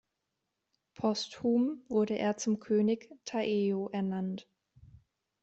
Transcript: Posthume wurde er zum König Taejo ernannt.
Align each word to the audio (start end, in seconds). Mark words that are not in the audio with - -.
Posthume 0.95 1.77
wurde 1.87 2.17
er 2.17 2.35
zum 2.35 2.59
König 2.59 3.11
Taejo 3.23 3.87
ernannt. 3.89 4.49